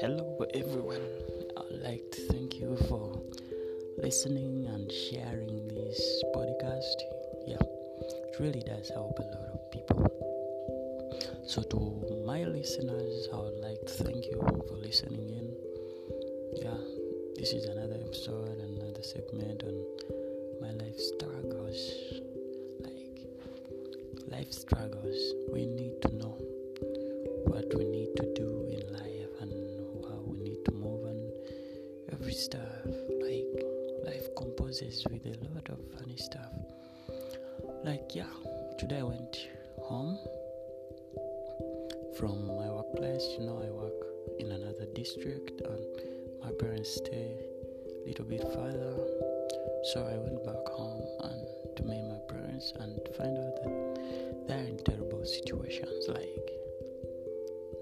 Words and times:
Hello, 0.00 0.46
everyone. 0.54 1.02
I'd 1.56 1.82
like 1.82 2.08
to 2.12 2.20
thank 2.30 2.60
you 2.60 2.76
for 2.88 3.20
listening 3.96 4.68
and 4.72 4.92
sharing 4.92 5.66
this 5.74 6.22
podcast. 6.36 7.02
Yeah, 7.48 7.58
it 7.58 8.36
really 8.38 8.60
does 8.60 8.90
help 8.90 9.18
a 9.18 9.22
lot 9.22 9.50
of 9.54 9.70
people. 9.72 10.06
So, 11.48 11.62
to 11.62 12.22
my 12.24 12.44
listeners, 12.44 13.28
I 13.32 13.38
would 13.38 13.58
like 13.58 13.84
to 13.86 14.04
thank 14.04 14.24
you 14.26 14.38
for 14.68 14.76
listening 14.76 15.30
in. 15.30 15.56
Yeah, 16.62 16.78
this 17.34 17.52
is 17.52 17.64
another 17.64 17.98
episode, 18.06 18.58
another 18.58 19.02
segment 19.02 19.64
on 19.64 19.84
my 20.60 20.70
life 20.70 21.00
struggles. 21.00 22.20
Life 24.38 24.52
struggles. 24.52 25.34
We 25.52 25.66
need 25.66 26.00
to 26.02 26.14
know 26.14 26.36
what 27.50 27.74
we 27.76 27.84
need 27.86 28.14
to 28.18 28.26
do 28.34 28.68
in 28.70 28.92
life 28.92 29.34
and 29.40 29.50
how 30.04 30.20
we 30.30 30.38
need 30.38 30.64
to 30.64 30.70
move 30.70 31.06
on 31.10 31.18
every 32.12 32.34
stuff. 32.34 32.86
Like 33.20 33.50
life 34.06 34.28
composes 34.36 35.04
with 35.10 35.26
a 35.26 35.36
lot 35.50 35.68
of 35.70 35.80
funny 35.98 36.16
stuff. 36.16 36.52
Like 37.82 38.14
yeah, 38.14 38.30
today 38.78 39.00
I 39.00 39.02
went 39.02 39.48
home 39.82 40.16
from 42.16 42.46
my 42.46 42.70
workplace. 42.70 43.26
You 43.36 43.44
know, 43.44 43.58
I 43.58 43.70
work 43.72 44.06
in 44.38 44.52
another 44.52 44.86
district, 44.94 45.62
and 45.62 45.82
my 46.44 46.52
parents 46.60 46.94
stay 46.94 47.34
a 48.04 48.06
little 48.06 48.24
bit 48.24 48.42
further. 48.54 48.94
So 49.92 50.06
I 50.06 50.16
went 50.16 50.44
back 50.44 50.64
home 50.68 51.02
and 51.24 51.76
to 51.76 51.82
meet 51.82 52.04
my 52.04 52.18
parents 52.28 52.72
and 52.78 53.00
find 53.16 53.36
out 53.36 53.62
that 53.62 53.77
situations 55.28 56.08
like 56.08 56.50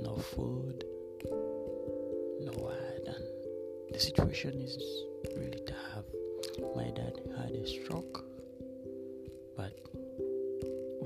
no 0.00 0.16
food, 0.16 0.84
no 2.40 2.52
water 2.56 2.84
the 3.94 4.00
situation 4.00 4.60
is 4.60 4.76
really 5.36 5.60
tough. 5.66 6.04
My 6.74 6.90
dad 6.90 7.14
had 7.38 7.52
a 7.52 7.64
stroke, 7.64 8.24
but 9.56 9.72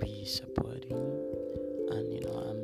we 0.01 0.25
support 0.25 0.85
him, 0.85 1.05
and 1.91 2.11
you 2.11 2.23
know 2.23 2.33
I'm 2.49 2.63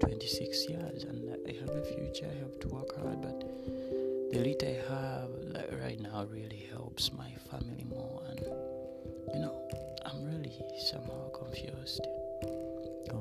26 0.00 0.68
years 0.68 1.04
and 1.04 1.30
I 1.46 1.52
have 1.60 1.70
a 1.70 1.84
future. 1.84 2.26
I 2.28 2.38
have 2.40 2.58
to 2.58 2.68
work 2.68 2.96
hard, 2.96 3.22
but 3.22 3.38
the 4.32 4.38
little 4.40 4.68
I 4.68 4.82
have 4.90 5.30
like, 5.54 5.70
right 5.80 6.00
now 6.00 6.24
really 6.24 6.66
helps 6.72 7.12
my 7.12 7.30
family 7.48 7.86
more, 7.88 8.20
and 8.30 8.40
you 9.32 9.40
know 9.40 9.54
I'm 10.04 10.24
really 10.24 10.58
somehow 10.90 11.30
confused, 11.38 12.04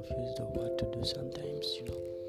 confused 0.02 0.40
of 0.40 0.48
what 0.56 0.78
to 0.78 0.86
do 0.86 1.04
sometimes. 1.04 1.78
You 1.78 1.86
know 1.88 2.21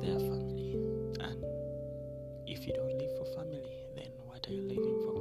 they 0.00 0.10
are 0.10 0.18
family. 0.18 0.72
And 1.20 1.44
if 2.46 2.66
you 2.66 2.72
don't 2.74 2.98
live 2.98 3.16
for 3.18 3.24
family, 3.36 3.62
then 3.96 4.10
what 4.26 4.46
are 4.48 4.52
you 4.52 4.62
living 4.62 4.98
for? 5.04 5.14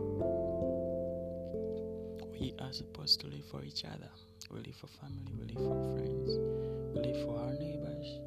We 2.31 2.53
are 2.59 2.73
supposed 2.73 3.19
to 3.21 3.27
live 3.27 3.45
for 3.51 3.63
each 3.63 3.85
other. 3.85 4.09
We 4.51 4.59
live 4.59 4.75
for 4.75 4.87
family, 4.87 5.33
we 5.37 5.45
live 5.53 5.63
for 5.63 5.97
friends, 5.97 6.29
we 6.93 7.01
live 7.01 7.25
for 7.25 7.37
our 7.37 7.53
neighbors, 7.53 8.21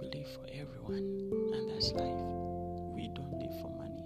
we 0.00 0.08
live 0.08 0.28
for 0.34 0.46
everyone. 0.52 1.06
And 1.54 1.70
that's 1.70 1.92
life. 1.92 2.22
We 2.94 3.08
don't 3.14 3.32
live 3.38 3.60
for 3.60 3.70
money. 3.70 4.04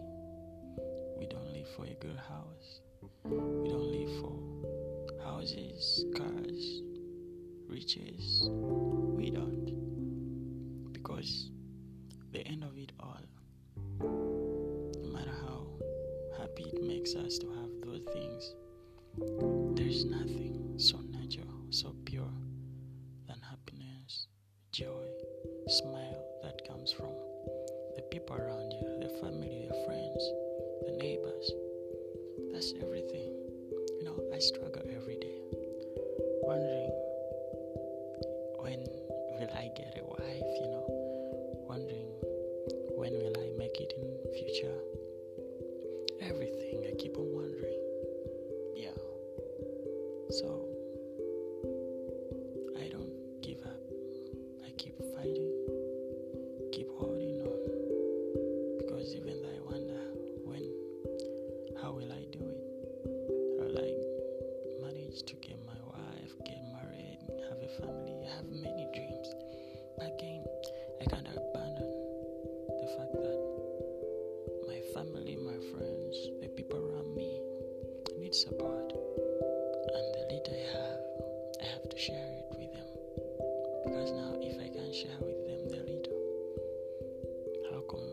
We 1.19 1.27
don't 1.27 1.53
live 1.53 1.69
for 1.77 1.84
a 1.84 1.95
good 2.01 2.17
house. 2.17 2.81
We 3.25 3.69
don't 3.69 3.91
live 3.93 4.11
for 4.21 4.34
houses, 5.23 6.05
cars, 6.17 6.83
riches. 7.69 8.49
We 8.49 9.31
don't 9.31 9.94
because 11.25 11.51
the 12.33 12.47
end 12.47 12.62
of 12.65 12.77
it 12.77 12.93
all, 13.01 13.21
no 14.01 15.09
matter 15.11 15.31
how 15.31 15.67
happy 16.39 16.65
it 16.65 16.83
makes 16.83 17.15
us 17.15 17.39
to 17.39 17.47
have 17.49 17.71
those 17.83 18.03
things, 18.12 18.55
there's 19.77 20.05
nothing 20.05 20.75
so 20.77 20.99
natural, 20.99 21.65
so 21.71 21.95
pure 22.05 22.29
than 23.27 23.41
happiness, 23.41 24.27
joy, 24.73 25.07
smile 25.69 26.03
Everything 46.22 46.87
I 46.87 46.94
keep 46.97 47.19
on 47.19 47.26
wondering. 47.26 47.81
Yeah. 48.76 48.94
So 50.31 50.69
I 52.78 52.87
don't 52.87 53.10
give 53.42 53.59
up. 53.66 53.82
I 54.65 54.70
keep 54.78 54.94
fighting, 55.16 55.50
keep 56.70 56.87
holding 56.97 57.41
on. 57.42 58.78
Because 58.78 59.16
even 59.16 59.42
though 59.42 59.48
I 59.48 59.72
wonder 59.72 60.00
when 60.44 60.71
how 61.82 61.91
will 61.91 62.12
I 62.12 62.25
do 62.31 62.38
it? 62.47 62.62
Will 63.59 63.76
I 63.76 64.86
manage 64.86 65.25
to 65.25 65.34
Because 83.84 84.12
now, 84.12 84.33
if 84.41 84.56
I 84.59 84.69
can't 84.69 84.95
share 84.95 85.19
with 85.21 85.47
them 85.47 85.69
the 85.69 85.81
little, 85.84 86.21
how, 87.71 87.81
come, 87.91 88.09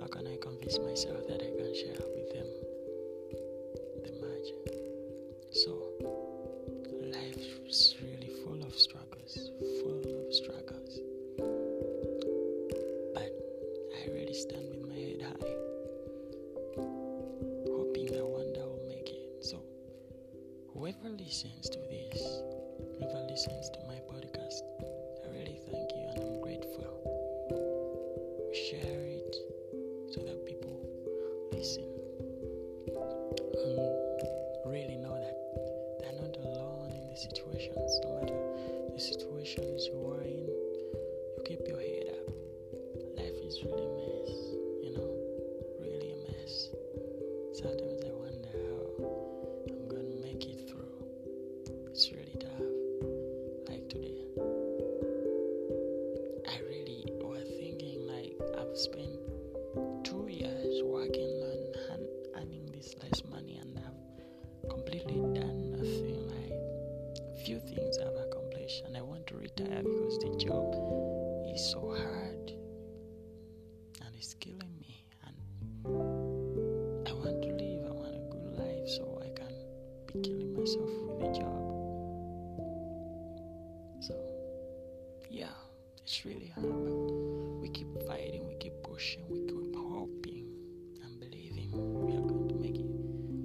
how 0.00 0.06
can 0.08 0.26
I 0.26 0.36
convince 0.40 0.78
myself 0.78 1.26
that 1.28 1.40
I 1.42 1.50
can 1.54 1.74
share 1.74 2.02
with 2.14 2.32
them 2.34 2.48
the 4.02 4.12
much? 4.20 4.48
So, 5.52 5.70
life 7.12 7.60
is 7.68 7.94
really 8.02 8.30
full 8.44 8.62
of 8.66 8.74
struggles, 8.74 9.50
full 9.82 10.00
of 10.00 10.34
struggles. 10.34 10.98
But 13.14 13.30
I 13.94 14.10
really 14.12 14.34
stand 14.34 14.68
with 14.70 14.88
my 14.88 14.94
head 14.94 15.22
high, 15.22 15.54
hoping 17.70 18.06
that 18.06 18.26
one 18.26 18.52
day 18.52 18.60
I'll 18.60 18.80
make 18.88 19.08
it. 19.08 19.44
So, 19.44 19.62
whoever 20.74 21.08
listens 21.10 21.68
to 21.70 21.78
this, 21.78 22.42
whoever 22.98 23.26
listens 23.30 23.70
to 23.70 23.78
my 23.86 24.00
podcast, 24.10 24.31
situations, 37.22 38.00
no 38.04 38.20
matter 38.20 38.40
the 38.94 39.00
situations 39.00 39.86
you 39.86 40.08
are 40.10 40.22
in. 40.22 40.51
Be 80.12 80.20
killing 80.20 80.52
myself 80.54 80.90
with 81.06 81.28
a 81.28 81.32
job. 81.38 81.62
So, 84.00 84.14
yeah, 85.30 85.46
it's 86.02 86.24
really 86.24 86.52
hard, 86.54 86.66
but 86.66 86.94
we 87.60 87.68
keep 87.70 87.88
fighting, 88.06 88.46
we 88.46 88.54
keep 88.56 88.74
pushing, 88.82 89.24
we 89.28 89.40
keep 89.40 89.74
hoping 89.76 90.46
and 91.02 91.20
believing 91.20 91.70
we 91.72 92.12
are 92.16 92.20
going 92.20 92.48
to 92.48 92.54
make 92.56 92.76
it, 92.76 92.86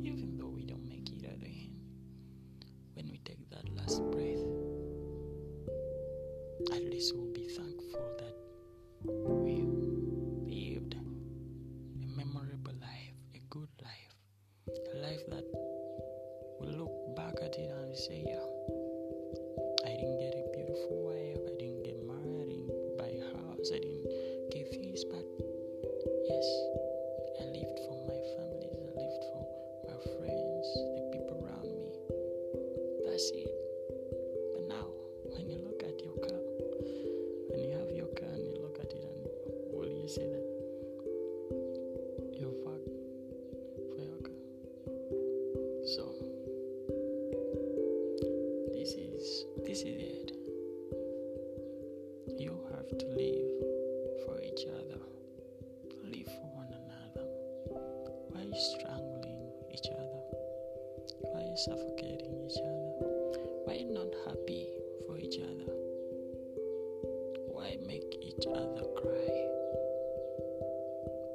even 0.03 0.35
though 0.37 0.49
we 0.49 0.63
don't 0.63 0.87
make 0.87 1.09
it 1.09 1.23
at 1.23 1.39
the 1.39 1.47
end. 1.47 1.85
When 2.93 3.09
we 3.09 3.19
take 3.23 3.49
that 3.51 3.69
last 3.75 4.01
breath, 4.11 4.43
at 6.73 6.83
least 6.83 7.15
we'll 7.15 7.31
be 7.33 7.47
thankful 7.47 8.17
that 8.19 9.36
say, 18.07 18.36
this. 49.83 50.31
You 52.39 52.57
have 52.71 52.87
to 52.97 53.05
live 53.05 53.63
for 54.25 54.41
each 54.41 54.65
other. 54.67 54.99
Live 56.03 56.25
for 56.25 56.49
one 56.55 56.71
another. 56.73 57.27
Why 58.31 58.41
are 58.41 58.43
you 58.43 58.59
strangling 58.75 59.51
each 59.73 59.87
other? 59.91 60.21
Why 61.21 61.41
are 61.41 61.49
you 61.49 61.57
suffocating 61.57 62.35
each 62.45 62.57
other? 62.57 62.91
Why 63.65 63.73
are 63.73 63.77
you 63.77 63.91
not 63.93 64.13
happy 64.25 64.67
for 65.05 65.17
each 65.19 65.37
other? 65.37 65.71
Why 67.51 67.77
make 67.85 68.15
each 68.21 68.47
other 68.47 68.83
cry? 68.97 69.33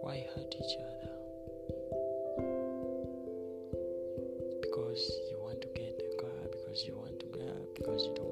Why 0.02 0.26
hurt 0.34 0.54
each 0.54 0.76
other? 0.78 1.12
Because 4.60 5.02
you 5.30 5.38
want 5.40 5.60
to 5.62 5.68
get 5.74 6.00
a 6.00 6.20
car, 6.20 6.40
because 6.50 6.84
you 6.86 6.96
want 6.96 7.20
to 7.20 7.26
go, 7.26 7.66
because 7.74 8.02
you 8.06 8.14
don't 8.14 8.31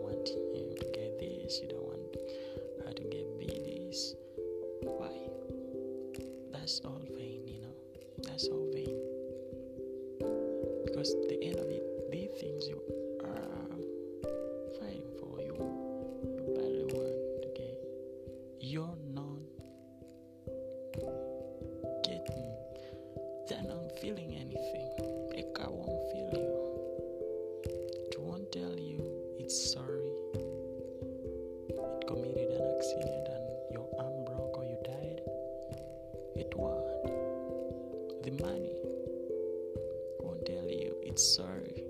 That's 6.71 6.83
all 6.85 7.03
vain, 7.17 7.49
you 7.49 7.63
know. 7.63 7.75
That's 8.23 8.47
all 8.47 8.71
vain. 8.73 8.95
Because 10.85 11.13
the 11.27 11.43
end 11.43 11.57
of 11.59 11.67
it, 11.67 11.83
these 12.13 12.31
things 12.39 12.69
you 12.69 12.81
are 13.25 13.75
fighting 14.79 15.11
for, 15.19 15.41
you 15.43 15.51
you 16.23 16.55
badly 16.55 16.85
want 16.95 17.57
get. 17.57 17.75
You're 18.61 18.95
not 19.13 19.43
getting. 22.05 22.55
They're 23.49 23.67
not 23.67 23.91
feeling 24.01 24.37
anything. 24.37 24.91
A 25.35 25.43
car 25.59 25.73
won't 25.73 26.05
feel 26.13 26.31
you. 26.39 26.55
It 28.13 28.21
won't 28.21 28.53
tell 28.53 28.79
you 28.79 29.03
it's 29.41 29.73
sorry. 29.73 30.07
It 31.69 32.07
committed 32.07 32.51
an 32.53 32.63
accident 32.77 33.40
sorry 41.21 41.85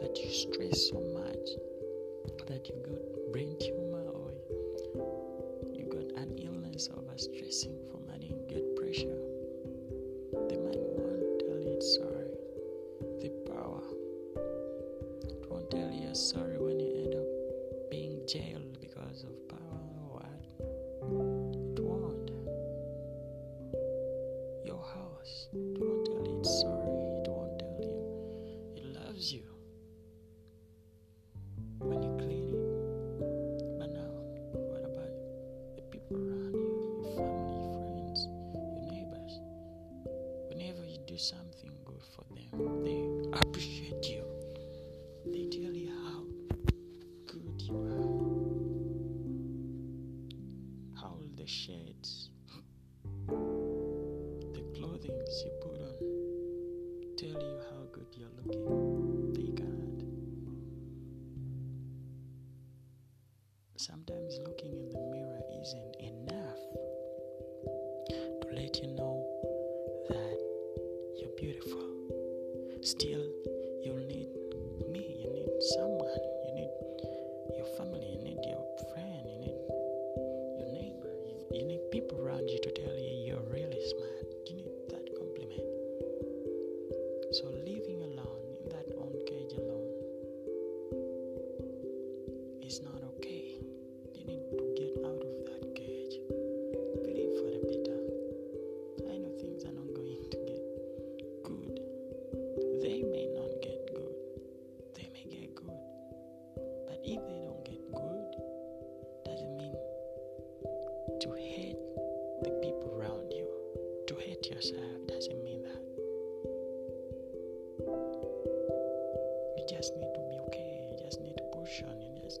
that 0.00 0.18
you 0.18 0.28
stress 0.28 0.90
so 0.90 0.98
much 1.14 1.46
that 2.48 2.66
you 2.68 2.74
got 2.82 3.32
brain 3.32 3.54
tumor 3.60 4.10
or 4.10 4.32
you 5.72 5.84
got 5.86 6.20
an 6.20 6.36
illness 6.42 6.88
over 6.96 7.16
stressing 7.16 7.78
for 7.88 8.00
money 8.10 8.34
get 8.48 8.74
pressure. 8.74 9.16
The 10.32 10.58
money 10.58 10.82
won't 10.82 11.38
tell 11.38 11.60
you 11.62 11.76
it's 11.76 11.94
sorry. 11.94 12.34
The 13.20 13.30
power 13.46 13.82
it 15.22 15.46
won't 15.48 15.70
tell 15.70 15.92
you 15.92 16.12
sorry 16.12 16.58
when 16.58 16.80
you 16.80 16.92
end 17.04 17.14
up 17.14 17.88
being 17.88 18.20
jailed 18.26 18.63
the 53.28 54.62
clothing 54.76 55.16
you 55.44 55.50
put 55.60 55.80
on, 55.80 55.96
tell 57.16 57.40
you 57.42 57.58
how 57.70 57.80
good 57.92 58.06
you're 58.16 58.34
looking. 58.36 59.32
They 59.34 59.50
can't. 59.52 60.02
Sometimes 63.76 64.38
looking 64.46 64.72
in 64.78 64.88
the 64.90 65.00
mirror 65.10 65.40
isn't 65.62 65.96
enough 66.00 66.60
to 68.42 68.48
let 68.54 68.76
you 68.80 68.88
know 68.88 69.24
that 70.08 70.38
you're 71.18 71.36
beautiful. 71.36 71.90
Still, 72.82 73.26
you'll 73.82 74.06
need 74.06 74.23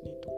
on. 0.06 0.24
You 0.26 0.33